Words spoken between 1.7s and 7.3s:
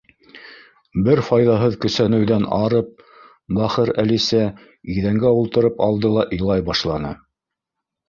көсәнеүҙән арып, бахыр Әлисә иҙәнгә ултырып алды ла илай башланы.